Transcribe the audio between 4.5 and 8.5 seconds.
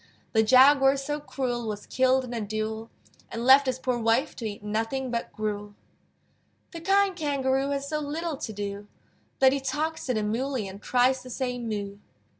nothing but gruel. The kind Kangaroo Has so little